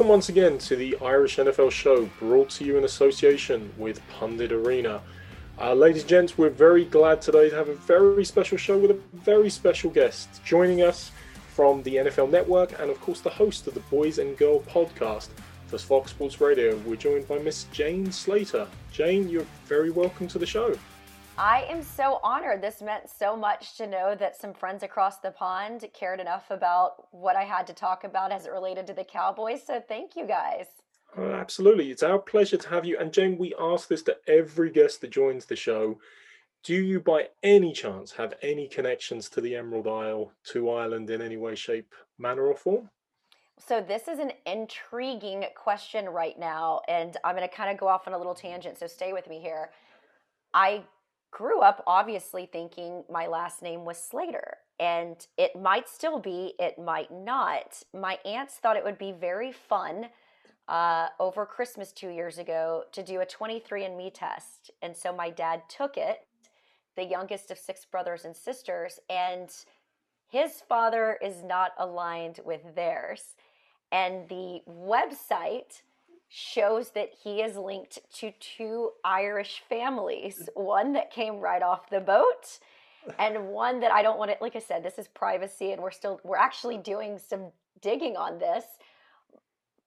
[0.00, 4.50] Welcome once again to the Irish NFL show, brought to you in association with Pundit
[4.50, 5.02] Arena.
[5.60, 8.92] Uh, ladies and gents, we're very glad today to have a very special show with
[8.92, 11.10] a very special guest joining us
[11.54, 15.28] from the NFL Network and, of course, the host of the Boys and Girl podcast
[15.66, 16.78] for Fox Sports Radio.
[16.86, 18.66] We're joined by Miss Jane Slater.
[18.90, 20.78] Jane, you're very welcome to the show.
[21.40, 22.60] I am so honored.
[22.60, 27.06] This meant so much to know that some friends across the pond cared enough about
[27.12, 29.66] what I had to talk about as it related to the Cowboys.
[29.66, 30.66] So thank you guys.
[31.16, 31.90] Oh, absolutely.
[31.90, 32.98] It's our pleasure to have you.
[32.98, 35.98] And Jane, we ask this to every guest that joins the show.
[36.62, 41.22] Do you, by any chance, have any connections to the Emerald Isle, to Ireland in
[41.22, 42.90] any way, shape, manner, or form?
[43.66, 46.82] So, this is an intriguing question right now.
[46.86, 48.76] And I'm going to kind of go off on a little tangent.
[48.76, 49.70] So, stay with me here.
[50.52, 50.84] I
[51.30, 54.58] grew up obviously thinking my last name was Slater.
[54.78, 57.82] And it might still be, it might not.
[57.92, 60.06] My aunts thought it would be very fun
[60.68, 64.70] uh, over Christmas two years ago to do a 23andMe test.
[64.80, 66.26] And so my dad took it,
[66.96, 69.50] the youngest of six brothers and sisters, and
[70.28, 73.34] his father is not aligned with theirs.
[73.92, 75.82] And the website
[76.30, 82.00] shows that he is linked to two Irish families, one that came right off the
[82.00, 82.60] boat
[83.18, 85.90] and one that I don't want to like I said this is privacy and we're
[85.90, 88.64] still we're actually doing some digging on this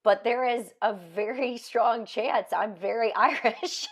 [0.03, 3.87] but there is a very strong chance I'm very Irish.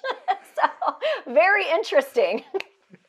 [0.56, 0.96] so
[1.28, 2.44] very interesting.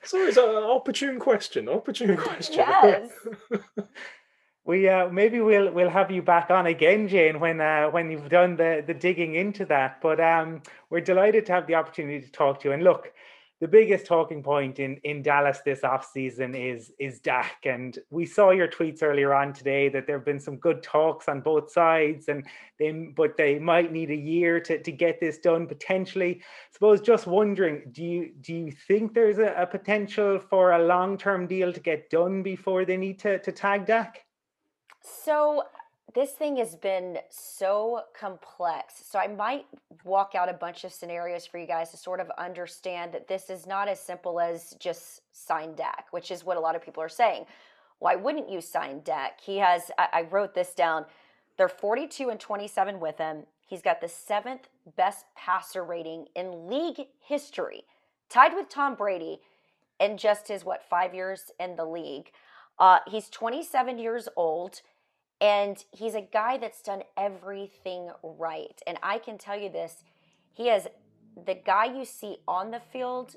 [0.05, 1.69] So it's an opportune question.
[1.69, 2.57] Opportune question.
[2.59, 3.11] Yes.
[4.65, 8.29] we uh, maybe we'll we'll have you back on again, Jane, when uh, when you've
[8.29, 10.01] done the the digging into that.
[10.01, 12.75] But um, we're delighted to have the opportunity to talk to you.
[12.75, 13.13] And look,
[13.61, 18.25] the biggest talking point in in Dallas this off season is is Dak, and we
[18.25, 21.73] saw your tweets earlier on today that there have been some good talks on both
[21.73, 22.47] sides, and
[22.79, 26.37] they but they might need a year to to get this done potentially.
[26.41, 30.85] I Suppose just wondering, do you do you think there's a, a potential for a
[30.85, 34.25] long term deal to get done before they need to to tag Dak?
[35.03, 35.65] So
[36.15, 39.03] this thing has been so complex.
[39.11, 39.67] So I might
[40.05, 43.51] walk out a bunch of scenarios for you guys to sort of understand that this
[43.51, 47.03] is not as simple as just sign Dak, which is what a lot of people
[47.03, 47.47] are saying.
[47.99, 49.41] Why wouldn't you sign Dak?
[49.41, 51.07] He has, I wrote this down.
[51.57, 53.45] They're 42 and 27 with him.
[53.67, 57.85] He's got the seventh best passer rating in league history,
[58.29, 59.41] tied with Tom Brady
[60.01, 62.33] in just his, what, five years in the league.
[62.79, 64.83] Uh, he's 27 years old.
[65.43, 68.81] And he's a guy that's done everything right.
[68.87, 70.05] And I can tell you this
[70.53, 70.87] he has
[71.47, 73.35] the guy you see on the field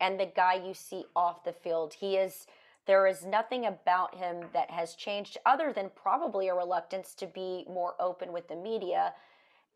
[0.00, 1.94] and the guy you see off the field.
[1.94, 2.48] He is,
[2.86, 7.64] there is nothing about him that has changed other than probably a reluctance to be
[7.68, 9.12] more open with the media.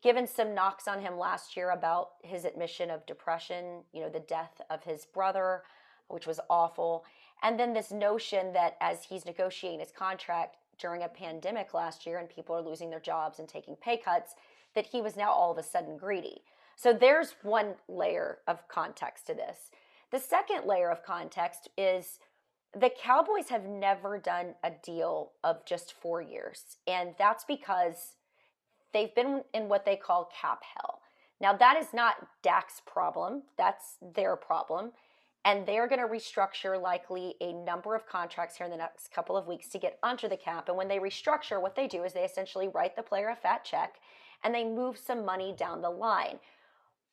[0.01, 4.19] Given some knocks on him last year about his admission of depression, you know, the
[4.19, 5.63] death of his brother,
[6.09, 7.05] which was awful.
[7.41, 12.17] And then this notion that as he's negotiating his contract, during a pandemic last year
[12.17, 14.33] and people are losing their jobs and taking pay cuts
[14.75, 16.41] that he was now all of a sudden greedy.
[16.75, 19.71] So there's one layer of context to this.
[20.11, 22.19] The second layer of context is
[22.73, 26.77] the Cowboys have never done a deal of just four years.
[26.87, 28.15] And that's because
[28.93, 31.01] they've been in what they call cap hell.
[31.41, 34.91] Now, that is not Dak's problem, that's their problem
[35.45, 39.37] and they're going to restructure likely a number of contracts here in the next couple
[39.37, 40.67] of weeks to get under the cap.
[40.67, 43.63] And when they restructure, what they do is they essentially write the player a fat
[43.63, 43.95] check
[44.43, 46.39] and they move some money down the line.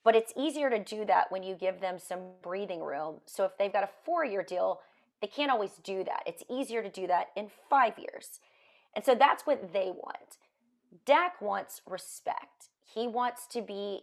[0.05, 3.17] But it's easier to do that when you give them some breathing room.
[3.26, 4.81] So if they've got a four year deal,
[5.20, 6.23] they can't always do that.
[6.26, 8.40] It's easier to do that in five years.
[8.94, 10.38] And so that's what they want.
[11.05, 12.69] Dak wants respect.
[12.84, 14.02] He wants to be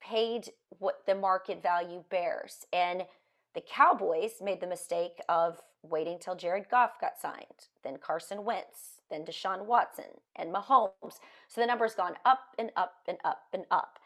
[0.00, 2.66] paid what the market value bears.
[2.72, 3.04] And
[3.54, 9.00] the Cowboys made the mistake of waiting till Jared Goff got signed, then Carson Wentz,
[9.10, 11.20] then Deshaun Watson, and Mahomes.
[11.48, 13.98] So the number's gone up and up and up and up.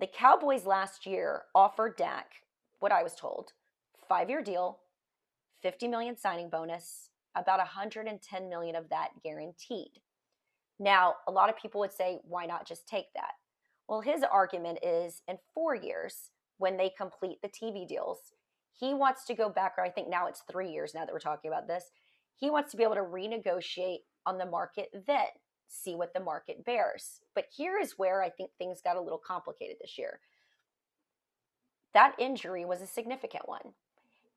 [0.00, 2.26] The Cowboys last year offered Dak,
[2.80, 3.52] what I was told,
[4.08, 4.80] five year deal,
[5.62, 10.00] 50 million signing bonus, about 110 million of that guaranteed.
[10.78, 13.34] Now, a lot of people would say, why not just take that?
[13.88, 18.32] Well, his argument is in four years, when they complete the TV deals,
[18.78, 21.20] he wants to go back, or I think now it's three years now that we're
[21.20, 21.90] talking about this.
[22.36, 25.26] He wants to be able to renegotiate on the market then,
[25.68, 27.20] see what the market bears.
[27.34, 30.20] But here is where I think things got a little complicated this year.
[31.94, 33.74] That injury was a significant one.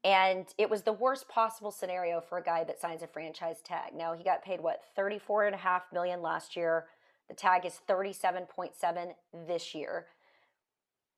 [0.04, 3.94] And it was the worst possible scenario for a guy that signs a franchise tag.
[3.96, 6.86] Now he got paid what 34 and a half million last year,
[7.28, 9.14] The tag is 37.7
[9.48, 10.06] this year.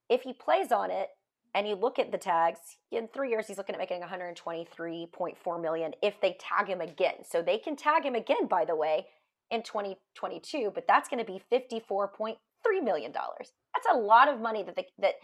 [0.07, 1.09] If he plays on it
[1.53, 5.93] and you look at the tags, in three years he's looking at making 123.4 million
[6.01, 7.15] if they tag him again.
[7.27, 9.07] So they can tag him again, by the way,
[9.49, 12.35] in 2022, but that's going to be 54.3
[12.83, 13.53] million dollars.
[13.73, 15.15] That's a lot of money that the, that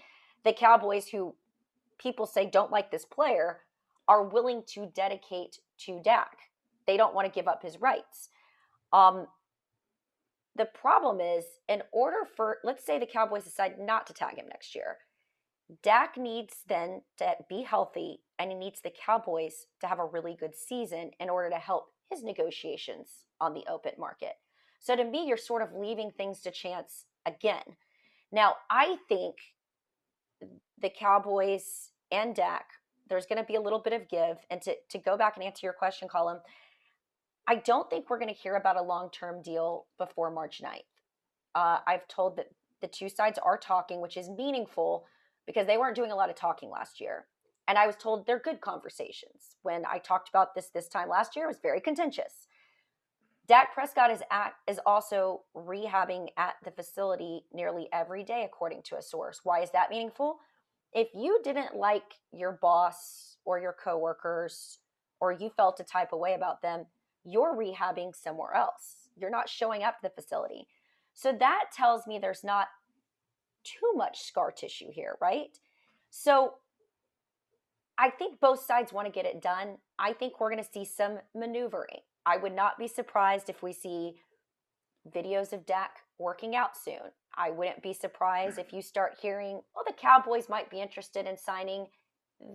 [0.43, 1.35] the Cowboys, who
[1.97, 3.59] people say don't like this player,
[4.07, 6.37] are willing to dedicate to Dak.
[6.87, 8.29] They don't want to give up his rights.
[8.91, 9.27] Um,
[10.55, 14.45] the problem is, in order for, let's say the Cowboys decide not to tag him
[14.47, 14.97] next year,
[15.81, 20.35] Dak needs then to be healthy and he needs the Cowboys to have a really
[20.37, 24.33] good season in order to help his negotiations on the open market.
[24.79, 27.77] So to me, you're sort of leaving things to chance again.
[28.31, 29.35] Now, I think
[30.81, 32.65] the Cowboys and Dak,
[33.07, 34.37] there's going to be a little bit of give.
[34.49, 36.39] And to, to go back and answer your question, Colin,
[37.47, 40.79] I don't think we're going to hear about a long term deal before March 9th.
[41.55, 42.47] Uh, I've told that
[42.81, 45.05] the two sides are talking, which is meaningful
[45.45, 47.25] because they weren't doing a lot of talking last year.
[47.67, 49.55] And I was told they're good conversations.
[49.61, 52.47] When I talked about this this time last year, it was very contentious.
[53.47, 58.97] Dak Prescott is at is also rehabbing at the facility nearly every day, according to
[58.97, 59.41] a source.
[59.43, 60.39] Why is that meaningful?
[60.93, 64.79] If you didn't like your boss or your coworkers,
[65.23, 66.85] or you felt a type of way about them,
[67.23, 69.07] you're rehabbing somewhere else.
[69.15, 70.67] You're not showing up the facility.
[71.13, 72.67] So that tells me there's not
[73.63, 75.57] too much scar tissue here, right?
[76.09, 76.55] So
[77.97, 79.77] I think both sides want to get it done.
[79.99, 82.01] I think we're going to see some maneuvering.
[82.25, 84.15] I would not be surprised if we see
[85.13, 87.11] videos of Dak working out soon.
[87.35, 91.37] I wouldn't be surprised if you start hearing, well, the Cowboys might be interested in
[91.37, 91.87] signing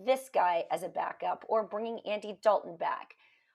[0.07, 3.15] this guy as a backup or bringing Andy Dalton back.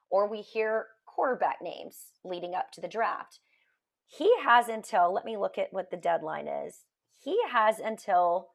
[0.10, 3.40] Or we hear quarterback names leading up to the draft.
[4.06, 6.82] He has until, let me look at what the deadline is.
[7.24, 8.50] He has until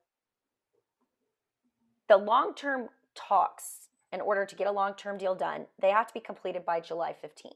[2.09, 6.07] the long term talks in order to get a long term deal done, they have
[6.09, 7.53] to be completed by July 15th.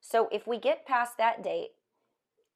[0.00, 1.70] So if we get past that date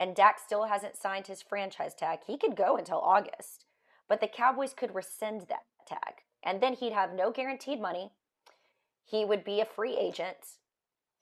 [0.01, 3.65] and Dak still hasn't signed his franchise tag, he could go until August.
[4.09, 6.23] But the Cowboys could rescind that tag.
[6.43, 8.13] And then he'd have no guaranteed money.
[9.05, 10.59] He would be a free agent.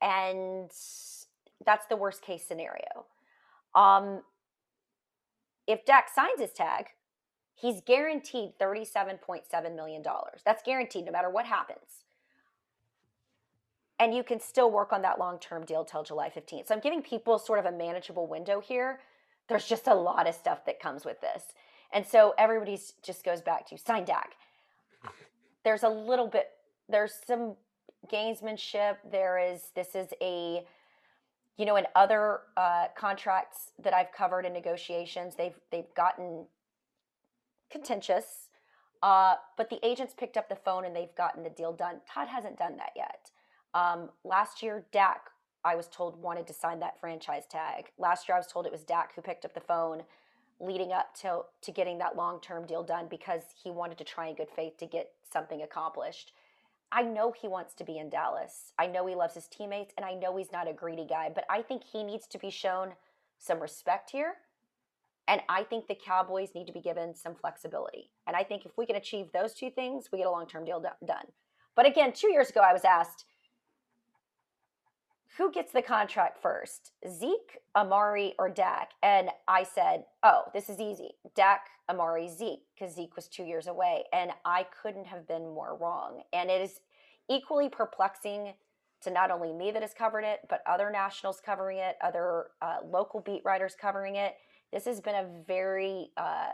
[0.01, 0.71] And
[1.65, 3.06] that's the worst case scenario.
[3.75, 4.23] Um,
[5.67, 6.87] if Dak signs his tag,
[7.55, 10.03] he's guaranteed $37.7 million.
[10.45, 12.05] That's guaranteed no matter what happens.
[13.99, 16.69] And you can still work on that long term deal till July 15th.
[16.69, 19.01] So I'm giving people sort of a manageable window here.
[19.49, 21.55] There's just a lot of stuff that comes with this.
[21.93, 24.33] And so everybody just goes back to sign Dak.
[25.63, 26.51] There's a little bit,
[26.89, 27.55] there's some
[28.13, 28.97] gamesmanship.
[29.11, 30.65] There is, this is a,
[31.56, 36.47] you know, in other uh, contracts that I've covered in negotiations, they've they've gotten
[37.70, 38.49] contentious.
[39.03, 42.01] Uh, but the agents picked up the phone and they've gotten the deal done.
[42.11, 43.31] Todd hasn't done that yet.
[43.75, 45.29] Um, last year, Dak,
[45.63, 47.91] I was told, wanted to sign that franchise tag.
[47.99, 50.05] Last year, I was told it was Dak who picked up the phone
[50.58, 54.29] leading up to, to getting that long term deal done because he wanted to try
[54.29, 56.32] in good faith to get something accomplished.
[56.96, 58.72] I know he wants to be in Dallas.
[58.79, 61.44] I know he loves his teammates, and I know he's not a greedy guy, but
[61.51, 62.93] I think he needs to be shown
[63.36, 64.34] some respect here.
[65.27, 68.10] And I think the Cowboys need to be given some flexibility.
[68.29, 70.65] And I think if we can achieve those two things, we get a long term
[70.65, 71.27] deal done.
[71.74, 73.24] But again, two years ago, I was asked,
[75.36, 78.93] who gets the contract first, Zeke, Amari, or Dak?
[79.03, 83.67] And I said, oh, this is easy Dak, Amari, Zeke, because Zeke was two years
[83.67, 84.05] away.
[84.12, 86.22] And I couldn't have been more wrong.
[86.32, 86.81] And it is
[87.29, 88.55] equally perplexing
[89.03, 92.79] to not only me that has covered it, but other nationals covering it, other uh,
[92.88, 94.34] local beat writers covering it.
[94.72, 96.53] This has been a very uh,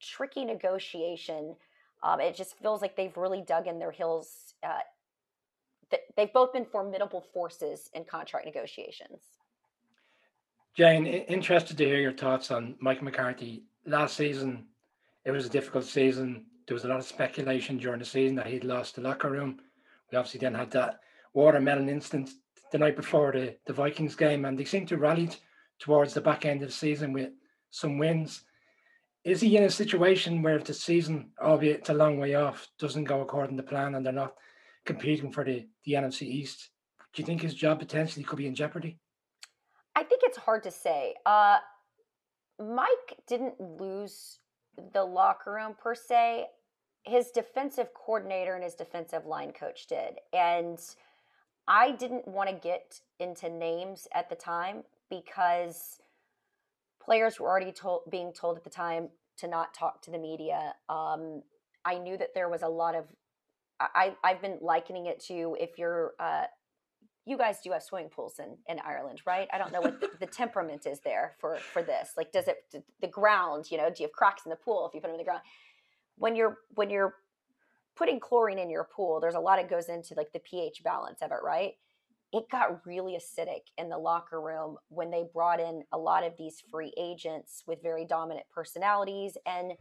[0.00, 1.56] tricky negotiation.
[2.02, 4.78] Um, it just feels like they've really dug in their heels uh,
[6.16, 9.20] they've both been formidable forces in contract negotiations.
[10.76, 13.64] Jane, interested to hear your thoughts on Mike McCarthy.
[13.84, 14.66] Last season,
[15.24, 16.46] it was a difficult season.
[16.66, 19.60] There was a lot of speculation during the season that he'd lost the locker room.
[20.10, 21.00] We obviously then had that
[21.34, 22.30] watermelon incident
[22.70, 25.28] the night before the, the Vikings game, and they seemed to rally
[25.78, 27.30] towards the back end of the season with
[27.70, 28.42] some wins.
[29.24, 32.68] Is he in a situation where if the season, albeit it's a long way off,
[32.78, 34.34] doesn't go according to plan and they're not
[34.84, 36.70] competing for the, the NFC East.
[37.12, 38.98] Do you think his job potentially could be in jeopardy?
[39.94, 41.14] I think it's hard to say.
[41.26, 41.58] Uh,
[42.58, 44.38] Mike didn't lose
[44.92, 46.46] the locker room per se.
[47.04, 50.14] His defensive coordinator and his defensive line coach did.
[50.32, 50.78] And
[51.68, 55.98] I didn't want to get into names at the time because
[57.04, 59.08] players were already told being told at the time
[59.38, 60.74] to not talk to the media.
[60.88, 61.42] Um,
[61.84, 63.04] I knew that there was a lot of
[63.94, 66.44] I, I've been likening it to if you're uh,
[67.24, 69.48] you guys do have swimming pools in, in Ireland, right?
[69.52, 72.10] I don't know what the, the, temperament is there for for this.
[72.16, 73.70] Like, does it the ground?
[73.70, 75.24] You know, do you have cracks in the pool if you put them in the
[75.24, 75.42] ground?
[76.16, 77.14] When you're when you're
[77.96, 81.22] putting chlorine in your pool, there's a lot that goes into like the pH balance
[81.22, 81.74] of it, right?
[82.32, 86.32] It got really acidic in the locker room when they brought in a lot of
[86.38, 89.72] these free agents with very dominant personalities and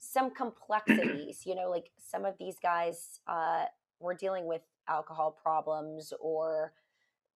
[0.00, 1.46] some complexities.
[1.46, 3.66] you know, like some of these guys uh,
[4.00, 6.72] were dealing with alcohol problems or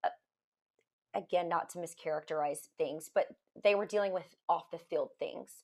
[0.02, 0.08] uh,
[1.14, 3.28] again not to mischaracterize things but
[3.62, 5.62] they were dealing with off the field things.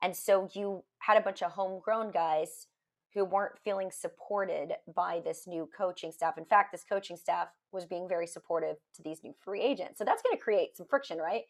[0.00, 2.68] And so you had a bunch of homegrown guys
[3.14, 6.38] who weren't feeling supported by this new coaching staff.
[6.38, 9.98] In fact this coaching staff was being very supportive to these new free agents.
[9.98, 11.42] So that's going to create some friction right?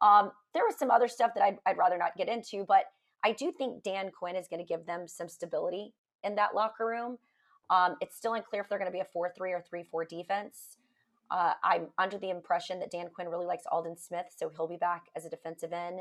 [0.00, 2.84] Um, there was some other stuff that I'd, I'd rather not get into but
[3.24, 5.94] i do think dan quinn is going to give them some stability
[6.24, 7.18] in that locker room
[7.70, 10.04] um, it's still unclear if they're going to be a 4 3 or 3 4
[10.04, 10.78] defense.
[11.30, 14.78] Uh, I'm under the impression that Dan Quinn really likes Aldon Smith, so he'll be
[14.78, 16.00] back as a defensive end.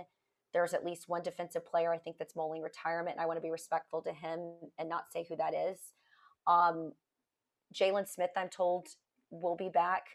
[0.54, 3.42] There's at least one defensive player I think that's mulling retirement, and I want to
[3.42, 5.80] be respectful to him and not say who that is.
[6.48, 6.94] Um,
[7.74, 8.88] Jaylon Smith, I'm told,
[9.30, 10.06] will be back.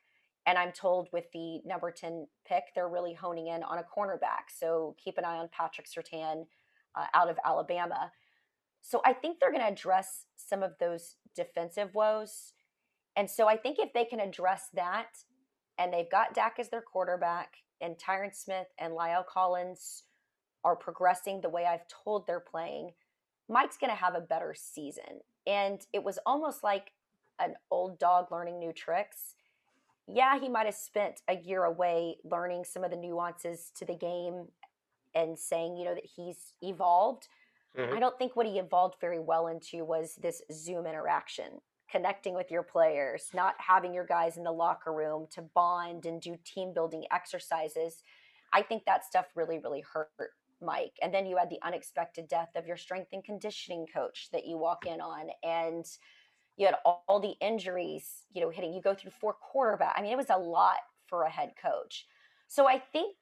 [0.46, 4.48] And I'm told with the number 10 pick, they're really honing in on a cornerback.
[4.52, 6.46] So keep an eye on Patrick Surtain
[6.94, 8.12] uh, out of Alabama.
[8.80, 12.52] So I think they're going to address some of those defensive woes.
[13.16, 15.08] And so I think if they can address that,
[15.78, 20.04] and they've got Dak as their quarterback, and Tyron Smith and La'el Collins
[20.64, 22.90] are progressing the way I've told they're playing,
[23.48, 25.20] Mike's going to have a better season.
[25.46, 26.92] And it was almost like
[27.38, 29.34] an old dog learning new tricks.
[30.06, 33.94] Yeah, he might have spent a year away learning some of the nuances to the
[33.94, 34.46] game
[35.14, 37.28] and saying, you know, that he's evolved
[37.78, 37.96] Mm-hmm.
[37.96, 42.50] I don't think what he evolved very well into was this Zoom interaction, connecting with
[42.50, 46.74] your players, not having your guys in the locker room to bond and do team
[46.74, 48.02] building exercises.
[48.52, 50.10] I think that stuff really, really hurt
[50.60, 50.92] Mike.
[51.00, 54.58] And then you had the unexpected death of your strength and conditioning coach that you
[54.58, 55.28] walk in on.
[55.42, 55.86] And
[56.58, 58.74] you had all, all the injuries, you know, hitting.
[58.74, 59.94] You go through four quarterback.
[59.96, 60.76] I mean, it was a lot
[61.06, 62.06] for a head coach.
[62.48, 63.16] So I think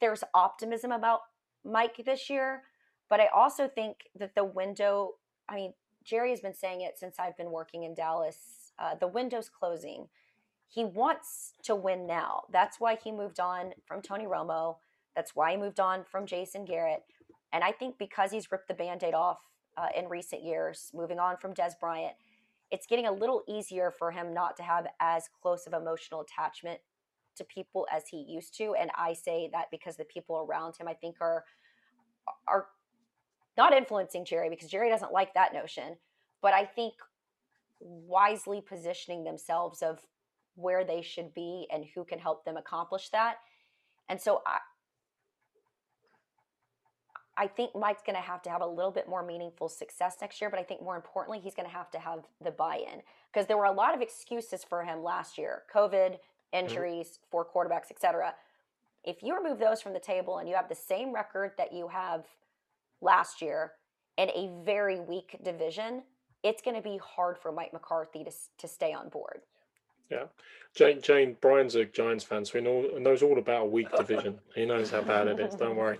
[0.00, 1.22] there's optimism about
[1.66, 2.62] Mike this year.
[3.08, 5.14] But I also think that the window,
[5.48, 8.72] I mean, Jerry has been saying it since I've been working in Dallas.
[8.78, 10.08] Uh, the window's closing.
[10.68, 12.44] He wants to win now.
[12.52, 14.76] That's why he moved on from Tony Romo.
[15.14, 17.04] That's why he moved on from Jason Garrett.
[17.52, 19.38] And I think because he's ripped the band aid off
[19.76, 22.14] uh, in recent years, moving on from Dez Bryant,
[22.70, 26.80] it's getting a little easier for him not to have as close of emotional attachment
[27.36, 28.74] to people as he used to.
[28.78, 31.44] And I say that because the people around him, I think, are
[32.48, 32.66] are
[33.56, 35.96] not influencing Jerry because Jerry doesn't like that notion,
[36.42, 36.94] but I think
[37.80, 40.00] wisely positioning themselves of
[40.54, 43.36] where they should be and who can help them accomplish that.
[44.08, 44.58] And so I
[47.38, 50.40] I think Mike's going to have to have a little bit more meaningful success next
[50.40, 53.46] year, but I think more importantly, he's going to have to have the buy-in because
[53.46, 56.18] there were a lot of excuses for him last year: COVID.
[56.52, 57.30] Injuries, mm-hmm.
[57.30, 58.34] four quarterbacks, etc.
[59.04, 61.88] If you remove those from the table and you have the same record that you
[61.88, 62.24] have
[63.00, 63.72] last year
[64.16, 66.02] in a very weak division,
[66.42, 69.40] it's going to be hard for Mike McCarthy to, to stay on board.
[70.10, 70.24] Yeah.
[70.74, 74.38] Jane, Jane, Brian's a Giants fan, so he knows all about a weak division.
[74.54, 75.98] he knows how bad it is, don't worry.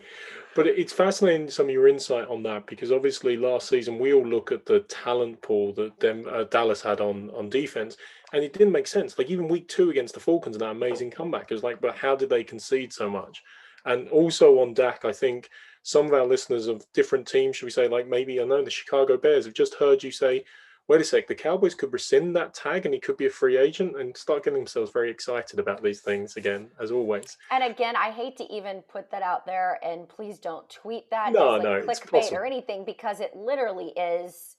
[0.54, 4.26] But it's fascinating some of your insight on that because obviously last season we all
[4.26, 7.96] look at the talent pool that them, uh, Dallas had on, on defense
[8.36, 9.16] and it didn't make sense.
[9.16, 11.96] Like even week two against the Falcons and that amazing comeback, it was like, but
[11.96, 13.42] how did they concede so much?
[13.86, 15.48] And also on Dak, I think
[15.82, 18.70] some of our listeners of different teams, should we say, like maybe I know the
[18.70, 20.44] Chicago Bears have just heard you say,
[20.86, 23.56] wait a sec, the Cowboys could rescind that tag and he could be a free
[23.56, 27.38] agent and start getting themselves very excited about these things again, as always.
[27.50, 31.32] And again, I hate to even put that out there, and please don't tweet that
[31.32, 34.56] no, as like no, clickbait or anything because it literally is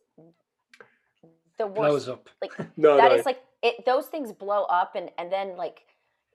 [1.57, 1.75] the worst.
[1.75, 2.29] Blows up.
[2.41, 3.17] Like no, that no.
[3.17, 3.85] is like it.
[3.85, 5.85] Those things blow up, and and then like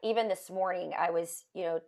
[0.03, 1.81] even this morning, I was you know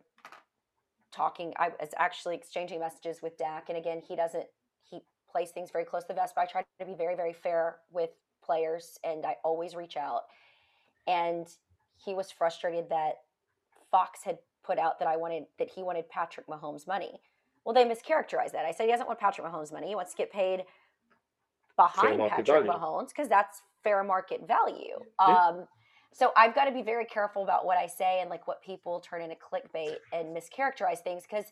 [1.13, 1.53] talking.
[1.59, 4.47] I was actually exchanging messages with Dak, and again, he doesn't.
[4.89, 5.01] He
[5.31, 7.77] plays things very close to the vest, but I try to be very, very fair
[7.91, 8.11] with
[8.45, 10.23] players, and I always reach out.
[11.07, 11.47] And
[11.97, 13.15] he was frustrated that
[13.91, 17.21] Fox had put out that I wanted that he wanted Patrick Mahomes money.
[17.65, 18.65] Well, they mischaracterized that.
[18.67, 19.89] I said he doesn't want Patrick Mahomes money.
[19.89, 20.65] He wants to get paid
[21.77, 22.67] behind Patrick.
[22.67, 24.99] Mahomes because that's fair market value.
[25.19, 25.67] Um,
[26.13, 29.01] so I've got to be very careful about what I say and like what people
[29.01, 31.47] turn into clickbait and mischaracterize things because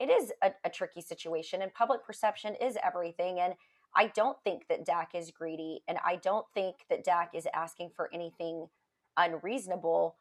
[0.00, 3.38] it is a, a tricky situation, and public perception is everything.
[3.38, 3.54] And
[3.94, 7.90] I don't think that Dak is greedy, and I don't think that Dak is asking
[7.94, 8.66] for anything
[9.16, 10.16] unreasonable.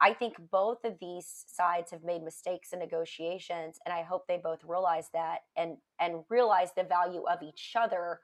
[0.00, 4.40] I think both of these sides have made mistakes in negotiations, and I hope they
[4.42, 8.20] both realize that and and realize the value of each other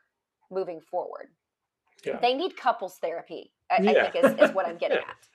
[0.50, 1.28] moving forward.
[2.04, 2.18] Yeah.
[2.20, 3.52] They need couples therapy.
[3.70, 3.90] I, yeah.
[3.90, 5.04] I think is, is what I'm getting yeah.
[5.08, 5.28] at.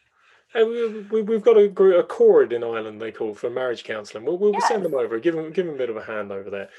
[0.55, 4.25] And we, we, have got a, a chord in Ireland they call for marriage counselling.
[4.25, 4.67] We'll, we'll yes.
[4.67, 6.69] send them over, give them, give them a bit of a hand over there.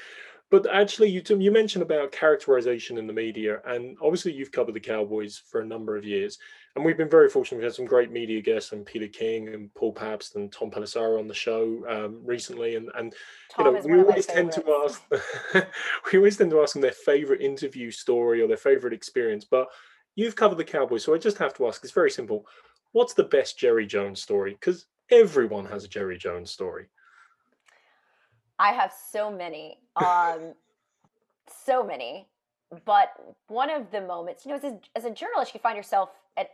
[0.51, 4.79] But actually, you you mentioned about characterization in the media, and obviously you've covered the
[4.79, 6.37] Cowboys for a number of years,
[6.75, 7.57] and we've been very fortunate.
[7.57, 11.17] We've had some great media guests, and Peter King and Paul Pabst and Tom Pelissero
[11.17, 13.13] on the show um, recently, and and
[13.51, 15.01] Tom you know we always tend to ask
[16.11, 19.67] we always tend to ask them their favorite interview story or their favorite experience, but
[20.13, 21.83] you've covered the Cowboys, so I just have to ask.
[21.83, 22.45] It's very simple.
[22.91, 24.51] What's the best Jerry Jones story?
[24.51, 26.85] Because everyone has a Jerry Jones story.
[28.59, 30.53] I have so many, um,
[31.65, 32.27] so many.
[32.85, 33.09] But
[33.47, 36.49] one of the moments, you know, as a, as a journalist, you find yourself at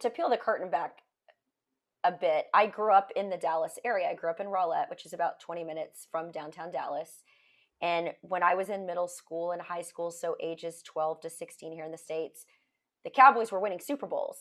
[0.00, 0.98] to peel the curtain back
[2.04, 2.46] a bit.
[2.54, 4.08] I grew up in the Dallas area.
[4.08, 7.22] I grew up in Rowlett, which is about 20 minutes from downtown Dallas.
[7.82, 11.72] And when I was in middle school and high school, so ages 12 to 16
[11.72, 12.46] here in the States,
[13.04, 14.38] the Cowboys were winning Super Bowls.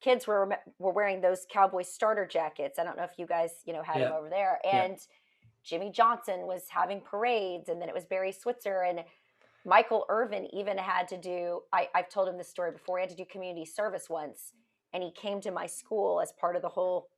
[0.00, 2.78] Kids were were wearing those Cowboys starter jackets.
[2.78, 4.04] I don't know if you guys, you know, had yeah.
[4.04, 4.60] them over there.
[4.64, 5.14] And yeah
[5.64, 9.00] Jimmy Johnson was having parades, and then it was Barry Switzer and
[9.64, 11.60] Michael Irvin even had to do.
[11.72, 12.98] I, I've told him this story before.
[12.98, 14.52] He had to do community service once,
[14.92, 17.08] and he came to my school as part of the whole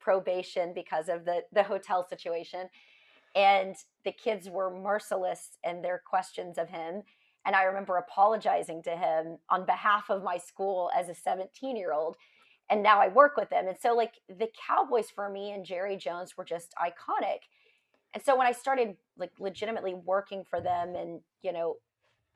[0.00, 2.68] probation because of the the hotel situation,
[3.34, 7.02] and the kids were merciless in their questions of him.
[7.44, 11.92] And I remember apologizing to him on behalf of my school as a 17 year
[11.92, 12.16] old.
[12.68, 13.68] And now I work with them.
[13.68, 17.46] And so, like, the Cowboys for me and Jerry Jones were just iconic
[18.14, 21.76] and so when I started like legitimately working for them and, you know,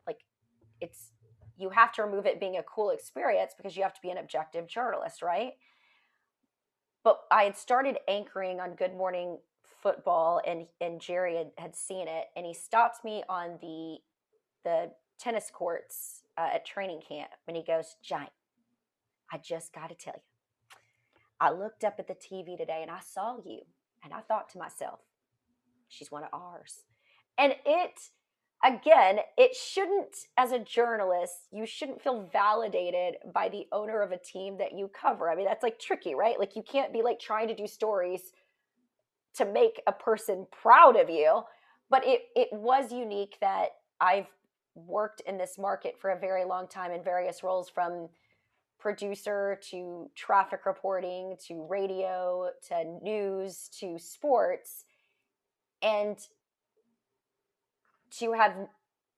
[0.07, 0.19] like
[0.81, 1.13] it's
[1.57, 4.19] you have to remove it being a cool experience because you have to be an
[4.19, 5.53] objective journalist, right?
[7.05, 9.39] But I had started anchoring on Good Morning
[9.83, 13.99] Football and and Jerry had, had seen it and he stopped me on the
[14.65, 18.33] the tennis courts uh, at training camp and he goes, Giant,
[19.33, 20.23] I just got to tell you,
[21.41, 23.61] I looked up at the TV today and I saw you
[24.03, 25.01] and I thought to myself,
[25.91, 26.85] she's one of ours.
[27.37, 28.01] And it,
[28.65, 34.19] again, it shouldn't, as a journalist, you shouldn't feel validated by the owner of a
[34.19, 35.31] team that you cover.
[35.31, 36.39] I mean, that's like tricky, right?
[36.39, 38.33] Like, you can't be like trying to do stories
[39.35, 41.43] to make a person proud of you.
[41.91, 44.27] But it, it was unique that I've
[44.75, 48.09] worked in this market for a very long time in various roles from
[48.79, 54.85] producer to traffic reporting to radio to news to sports
[55.83, 56.19] and
[58.19, 58.55] to have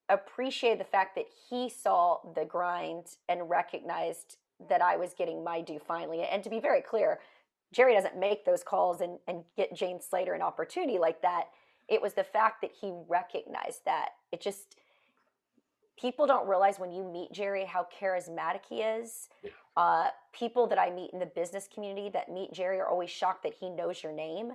[0.09, 4.37] appreciated the fact that he saw the grind and recognized
[4.69, 6.23] that I was getting my due finally.
[6.23, 7.19] And to be very clear,
[7.73, 11.45] Jerry doesn't make those calls and, and get Jane Slater an opportunity like that.
[11.89, 14.11] It was the fact that he recognized that.
[14.31, 14.77] It just,
[15.99, 19.29] people don't realize when you meet Jerry how charismatic he is.
[19.43, 19.51] Yeah.
[19.77, 23.43] Uh, people that I meet in the business community that meet Jerry are always shocked
[23.45, 24.53] that he knows your name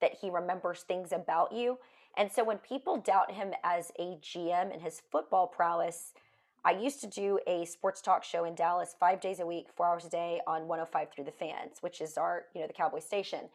[0.00, 1.78] that he remembers things about you.
[2.16, 6.12] And so when people doubt him as a GM and his football prowess,
[6.64, 9.86] I used to do a sports talk show in Dallas five days a week, four
[9.86, 13.00] hours a day on 105 through the fans, which is our, you know, the Cowboy
[13.00, 13.48] station.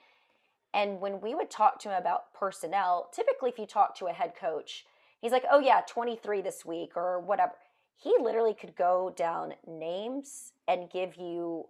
[0.73, 4.13] And when we would talk to him about personnel, typically if you talk to a
[4.13, 4.85] head coach,
[5.19, 7.53] he's like, oh yeah, 23 this week or whatever.
[7.97, 11.67] He literally could go down names and give you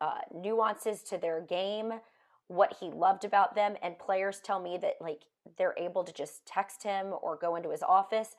[0.00, 1.92] uh, nuances to their game,
[2.50, 5.20] what he loved about them and players tell me that like
[5.56, 8.34] they're able to just text him or go into his office.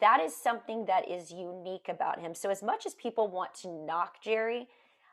[0.00, 2.36] That is something that is unique about him.
[2.36, 4.68] So as much as people want to knock jerry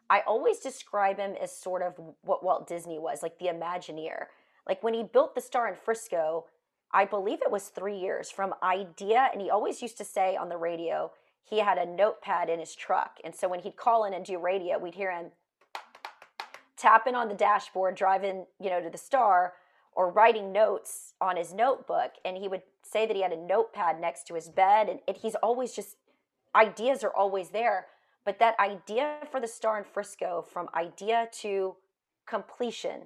[0.08, 4.26] i always describe him as sort of what walt disney was like the imagineer.
[4.68, 6.46] Like when he built the star in frisco
[6.94, 10.50] i believe it was three years from idea and he always used to say on
[10.50, 11.12] the radio
[11.44, 13.20] he had a notepad in his truck.
[13.24, 15.32] And so when he'd call in and do radio we'd hear him
[16.78, 19.54] tapping on the dashboard, driving, you know, to the star,
[19.94, 22.12] or writing notes on his notebook.
[22.26, 24.90] And he would say that he had a notepad next to his bed.
[24.90, 25.96] And it, he's always just,
[26.54, 27.88] ideas are always there.
[28.26, 31.76] But that idea for the star in Frisco, from idea to
[32.28, 33.04] completion,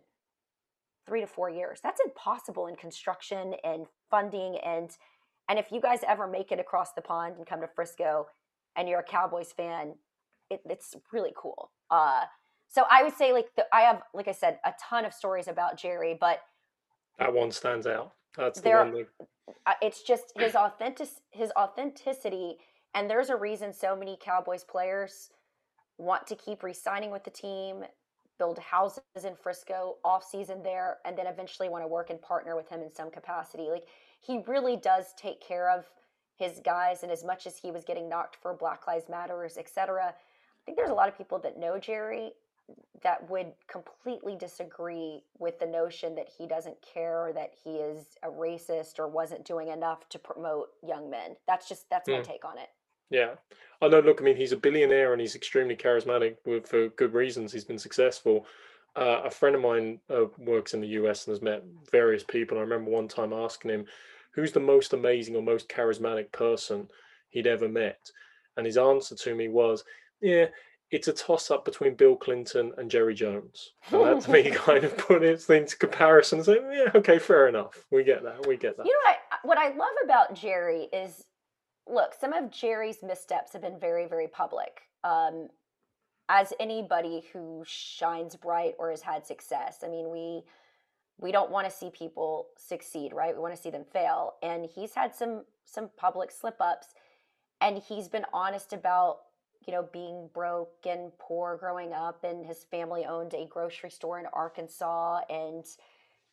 [1.06, 4.58] three to four years, that's impossible in construction and funding.
[4.58, 4.92] And
[5.50, 8.28] and if you guys ever make it across the pond and come to Frisco
[8.76, 9.96] and you're a Cowboys fan,
[10.50, 11.72] it, it's really cool.
[11.90, 12.26] Uh,
[12.70, 15.48] so I would say like the, I have like I said a ton of stories
[15.48, 16.40] about Jerry, but
[17.18, 18.14] that one stands out.
[18.38, 18.94] That's the one.
[18.94, 19.78] That...
[19.82, 22.58] It's just his authentic his authenticity,
[22.94, 25.32] and there's a reason so many Cowboys players
[25.98, 27.84] want to keep re-signing with the team,
[28.38, 32.56] build houses in Frisco off season there, and then eventually want to work and partner
[32.56, 33.70] with him in some capacity.
[33.70, 33.86] Like
[34.22, 35.86] he really does take care of
[36.36, 40.14] his guys, and as much as he was getting knocked for Black Lives Matters, etc.
[40.14, 42.32] I think there's a lot of people that know Jerry
[43.04, 48.18] that would completely disagree with the notion that he doesn't care or that he is
[48.24, 51.36] a racist or wasn't doing enough to promote young men.
[51.48, 52.14] That's just that's mm.
[52.14, 52.24] my hmm.
[52.24, 52.70] take on it.
[53.10, 53.36] Yeah,
[53.82, 54.00] I know.
[54.02, 56.36] Look, I mean, he's a billionaire and he's extremely charismatic
[56.68, 57.52] for good reasons.
[57.52, 58.46] He's been successful.
[58.96, 62.58] Uh, a friend of mine uh, works in the US and has met various people.
[62.58, 63.86] I remember one time asking him,
[64.32, 66.90] "Who's the most amazing or most charismatic person
[67.30, 68.12] he'd ever met?"
[68.58, 69.84] And his answer to me was,
[70.22, 70.48] "Yeah,
[70.92, 73.74] it's a toss up between Bill Clinton and Jerry Jones.
[73.92, 77.86] And that to me kind of put it into comparison say, yeah, okay, fair enough.
[77.92, 78.48] We get that.
[78.48, 78.86] We get that.
[78.86, 79.18] You know what?
[79.44, 81.26] What I love about Jerry is
[81.88, 84.82] look, some of Jerry's missteps have been very, very public.
[85.04, 85.50] Um,
[86.30, 90.44] as anybody who shines bright or has had success, I mean, we
[91.22, 93.36] we don't want to see people succeed, right?
[93.36, 94.36] We want to see them fail.
[94.42, 96.88] And he's had some some public slip ups,
[97.60, 99.18] and he's been honest about
[99.66, 104.20] you know, being broke and poor growing up, and his family owned a grocery store
[104.20, 105.66] in Arkansas, and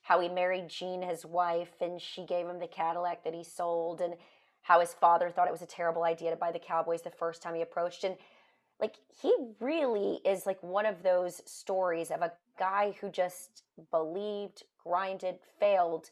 [0.02, 4.00] how he married Gene, his wife, and she gave him the Cadillac that he sold,
[4.00, 4.14] and
[4.62, 7.42] how his father thought it was a terrible idea to buy the Cowboys the first
[7.42, 8.04] time he approached.
[8.04, 8.16] And
[8.80, 14.64] like, he really is like one of those stories of a guy who just believed,
[14.82, 16.10] grinded, failed.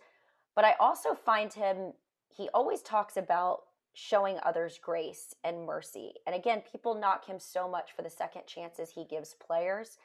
[0.55, 1.93] But I also find him,
[2.29, 3.63] he always talks about
[3.95, 6.15] showing others grace and mercy.
[6.27, 9.99] And again, people knock him so much for the second chances he gives players.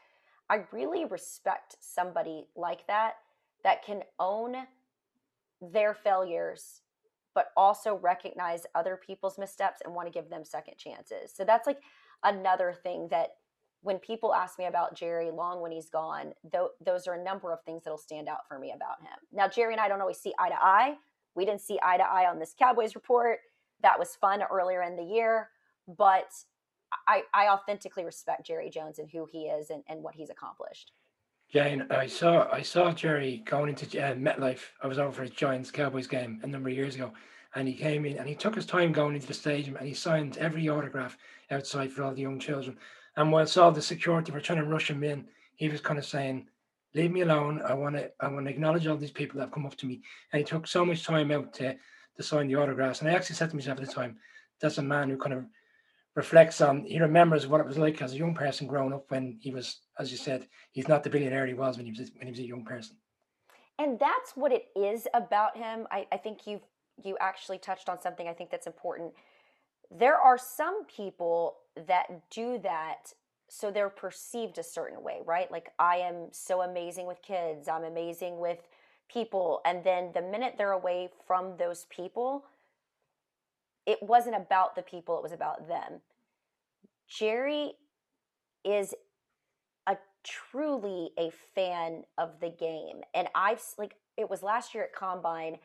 [0.50, 3.16] I really respect somebody like that
[3.64, 4.56] that can own
[5.62, 6.82] their failures
[7.34, 11.32] but also recognize other people's missteps and want to give them second chances.
[11.34, 11.80] So that's like
[12.24, 13.30] another thing that
[13.82, 17.54] when people ask me about Jerry Long when he's gone, th- those are a number
[17.54, 19.18] of things that'll stand out for me about him.
[19.32, 20.96] Now, Jerry and I don't always see eye to eye.
[21.36, 23.40] We didn't see eye to eye on this Cowboys report
[23.82, 25.50] that was fun earlier in the year,
[25.88, 26.32] but
[27.08, 30.92] I, I authentically respect Jerry Jones and who he is and, and what he's accomplished.
[31.52, 34.62] Jane, I saw I saw Jerry going into uh, MetLife.
[34.84, 37.12] I was over for a Giants Cowboys game a number of years ago,
[37.56, 39.96] and he came in and he took his time going into the stadium and he
[39.96, 41.18] signed every autograph
[41.50, 42.78] outside for all the young children.
[43.18, 46.06] And whilst all the security were trying to rush him in, he was kind of
[46.06, 46.48] saying,
[46.94, 47.64] "Leave me alone.
[47.66, 49.88] I want to I want to acknowledge all these people that have come up to
[49.88, 51.76] me." And he took so much time out to
[52.20, 53.00] to sign the autographs.
[53.00, 54.18] And I actually said to myself at the time,
[54.62, 55.46] that's a man who kind of
[56.16, 59.38] reflects on, he remembers what it was like as a young person growing up when
[59.42, 62.28] he was, as you said, he's not the billionaire he was when he was when
[62.28, 62.98] he was a young person.
[63.78, 65.88] And that's what it is about him.
[65.92, 66.60] I, I think you
[67.02, 69.14] you actually touched on something I think that's important.
[69.90, 71.56] There are some people
[71.88, 73.14] that do that
[73.48, 75.50] so they're perceived a certain way, right?
[75.50, 78.60] Like I am so amazing with kids, I'm amazing with
[79.12, 82.46] people and then the minute they're away from those people
[83.86, 86.02] it wasn't about the people it was about them.
[87.08, 87.72] Jerry
[88.64, 88.94] is
[89.88, 94.94] a truly a fan of the game and i've like it was last year at
[94.94, 95.58] combine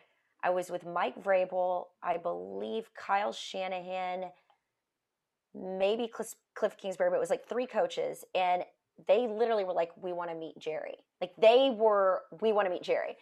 [0.44, 4.26] i was with mike vrabel i believe kyle shanahan
[5.56, 8.62] maybe cliff, cliff kingsbury but it was like three coaches and
[9.08, 10.96] they literally were like we want to meet jerry.
[11.20, 13.16] Like they were we want to meet jerry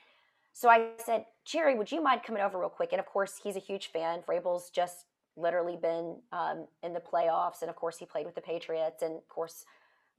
[0.52, 2.92] so I said, Jerry, would you mind coming over real quick?
[2.92, 4.20] And of course, he's a huge fan.
[4.26, 8.40] Vrabel's just literally been um, in the playoffs, and of course, he played with the
[8.40, 9.64] Patriots, and of course,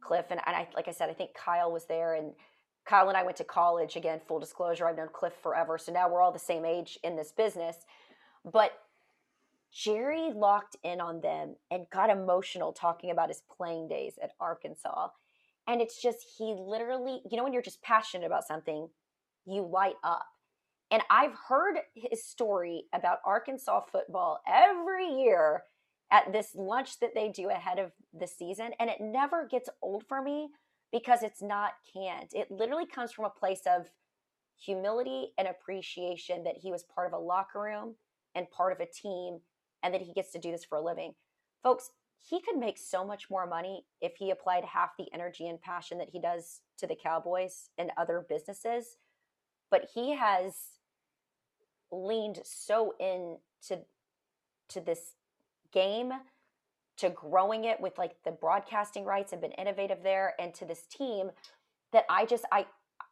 [0.02, 2.34] Cliff and, and I, like I said, I think Kyle was there, and
[2.86, 3.96] Kyle and I went to college.
[3.96, 7.16] Again, full disclosure, I've known Cliff forever, so now we're all the same age in
[7.16, 7.78] this business.
[8.44, 8.72] But
[9.72, 15.10] Jerry locked in on them and got emotional talking about his playing days at Arkansas.
[15.68, 18.90] And it's just, he literally, you know, when you're just passionate about something,
[19.46, 20.26] you light up.
[20.92, 25.64] And I've heard his story about Arkansas football every year
[26.12, 28.72] at this lunch that they do ahead of the season.
[28.80, 30.50] And it never gets old for me
[30.92, 32.30] because it's not canned.
[32.34, 33.88] It literally comes from a place of
[34.56, 37.96] humility and appreciation that he was part of a locker room
[38.36, 39.40] and part of a team
[39.82, 41.14] and that he gets to do this for a living.
[41.64, 45.60] Folks, he could make so much more money if he applied half the energy and
[45.60, 48.98] passion that he does to the Cowboys and other businesses
[49.74, 50.54] but he has
[51.92, 53.84] leaned so into
[54.70, 55.16] to this
[55.72, 56.12] game
[56.96, 60.84] to growing it with like the broadcasting rights and been innovative there and to this
[60.96, 61.32] team
[61.92, 62.68] that I just I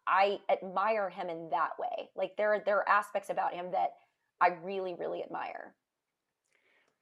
[0.06, 2.10] I admire him in that way.
[2.16, 3.94] Like there are there are aspects about him that
[4.40, 5.74] I really really admire.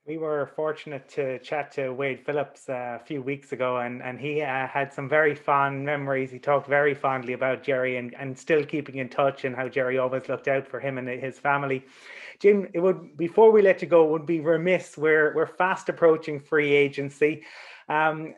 [0.06, 4.18] We were fortunate to chat to Wade Phillips uh, a few weeks ago, and, and
[4.18, 6.30] he uh, had some very fond memories.
[6.30, 9.98] He talked very fondly about Jerry and, and still keeping in touch and how Jerry
[9.98, 11.84] always looked out for him and his family.
[12.38, 14.96] Jim, it would before we let you go, would be remiss.
[14.96, 17.44] We're we're fast approaching free agency.
[17.88, 18.34] Um,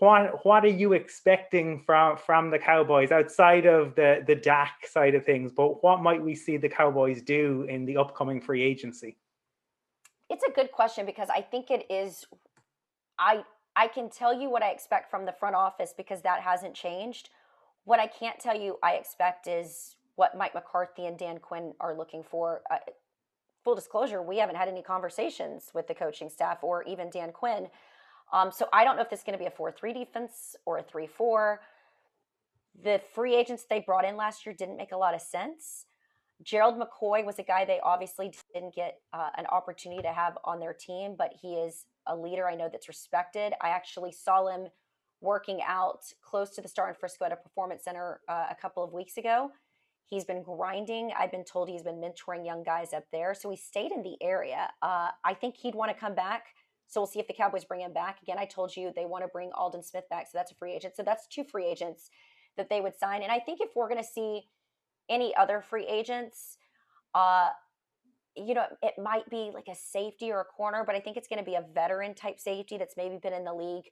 [0.00, 5.14] what what are you expecting from from the Cowboys outside of the the Dak side
[5.14, 5.52] of things?
[5.52, 9.16] But what might we see the Cowboys do in the upcoming free agency?
[10.30, 12.26] It's a good question because I think it is.
[13.18, 16.74] I I can tell you what I expect from the front office because that hasn't
[16.74, 17.30] changed.
[17.84, 21.96] What I can't tell you I expect is what Mike McCarthy and Dan Quinn are
[21.96, 22.62] looking for.
[22.70, 22.78] Uh,
[23.64, 27.68] full disclosure, we haven't had any conversations with the coaching staff or even Dan Quinn.
[28.32, 30.56] Um, so I don't know if this is going to be a 4 3 defense
[30.66, 31.60] or a 3 4.
[32.82, 35.86] The free agents they brought in last year didn't make a lot of sense.
[36.42, 40.60] Gerald McCoy was a guy they obviously didn't get uh, an opportunity to have on
[40.60, 43.54] their team, but he is a leader I know that's respected.
[43.60, 44.68] I actually saw him
[45.20, 48.84] working out close to the Star in Frisco at a performance center uh, a couple
[48.84, 49.50] of weeks ago.
[50.06, 51.10] He's been grinding.
[51.18, 53.34] I've been told he's been mentoring young guys up there.
[53.34, 54.68] So he stayed in the area.
[54.80, 56.46] Uh, I think he'd want to come back.
[56.86, 58.22] So we'll see if the Cowboys bring him back.
[58.22, 60.26] Again, I told you they want to bring Aldon Smith back.
[60.26, 60.96] So that's a free agent.
[60.96, 62.08] So that's two free agents
[62.56, 63.22] that they would sign.
[63.22, 64.44] And I think if we're going to see
[65.08, 66.58] any other free agents,
[67.14, 67.48] uh,
[68.36, 71.28] you know, it might be like a safety or a corner, but I think it's
[71.28, 73.86] going to be a veteran type safety that's maybe been in the league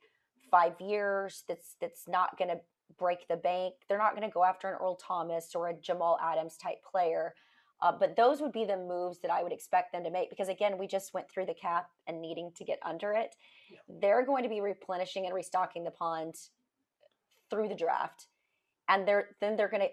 [0.50, 1.42] five years.
[1.48, 2.60] That's that's not going to
[2.98, 3.74] break the bank.
[3.88, 7.34] They're not going to go after an Earl Thomas or a Jamal Adams type player.
[7.82, 10.48] Uh, but those would be the moves that I would expect them to make because,
[10.48, 13.34] again, we just went through the cap and needing to get under it.
[13.70, 13.78] Yeah.
[14.00, 16.36] They're going to be replenishing and restocking the pond
[17.50, 18.28] through the draft.
[18.88, 19.88] And they're then they're going to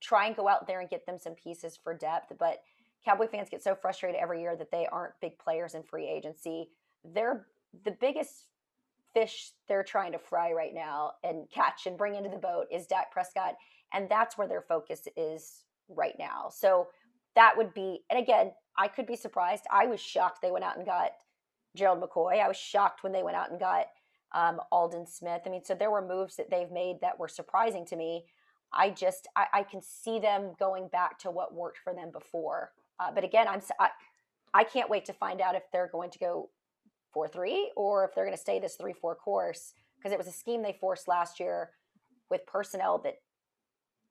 [0.00, 2.32] try and go out there and get them some pieces for depth.
[2.38, 2.62] But
[3.04, 6.70] Cowboy fans get so frustrated every year that they aren't big players in free agency.
[7.04, 7.46] They're
[7.84, 8.46] the biggest
[9.14, 12.86] fish they're trying to fry right now and catch and bring into the boat is
[12.86, 13.54] Dak Prescott.
[13.92, 16.50] And that's where their focus is right now.
[16.50, 16.88] So
[17.34, 19.64] that would be, and again, I could be surprised.
[19.70, 21.12] I was shocked they went out and got
[21.74, 22.42] Gerald McCoy.
[22.42, 23.86] I was shocked when they went out and got
[24.34, 25.42] um, Aldon Smith.
[25.46, 28.26] I mean, so there were moves that they've made that were surprising to me.
[28.72, 32.72] I just, I, I can see them going back to what worked for them before.
[33.00, 33.90] Uh, but again, I'm, I,
[34.52, 36.50] I can't wait to find out if they're going to go
[37.14, 40.26] 4 3 or if they're going to stay this 3 4 course because it was
[40.26, 41.70] a scheme they forced last year
[42.30, 43.14] with personnel that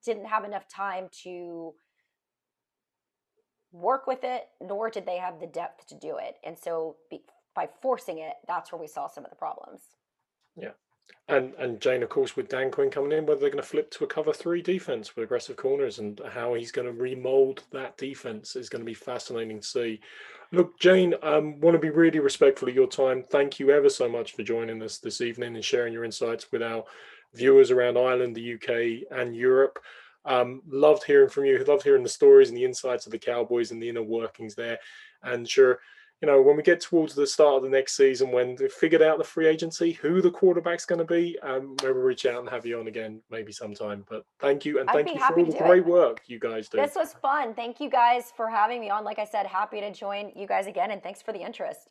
[0.04, 1.74] didn't have enough time to
[3.72, 6.36] work with it, nor did they have the depth to do it.
[6.44, 7.22] And so be,
[7.54, 9.82] by forcing it, that's where we saw some of the problems.
[10.56, 10.70] Yeah.
[11.28, 13.90] And and Jane, of course, with Dan Quinn coming in, whether they're going to flip
[13.92, 17.98] to a cover three defense with aggressive corners and how he's going to remold that
[17.98, 20.00] defense is going to be fascinating to see.
[20.50, 23.22] Look, Jane, um, want to be really respectful of your time.
[23.22, 26.62] Thank you ever so much for joining us this evening and sharing your insights with
[26.62, 26.84] our
[27.34, 29.78] viewers around Ireland, the UK, and Europe.
[30.24, 31.62] Um, loved hearing from you.
[31.64, 34.78] Loved hearing the stories and the insights of the Cowboys and the inner workings there.
[35.22, 35.80] And sure,
[36.20, 39.02] you know, when we get towards the start of the next season, when they've figured
[39.02, 42.48] out the free agency, who the quarterback's going to be, um, maybe reach out and
[42.48, 44.04] have you on again maybe sometime.
[44.08, 45.86] But thank you, and thank you for all the great it.
[45.86, 46.78] work you guys do.
[46.78, 47.54] This was fun.
[47.54, 49.04] Thank you guys for having me on.
[49.04, 51.88] Like I said, happy to join you guys again, and thanks for the interest.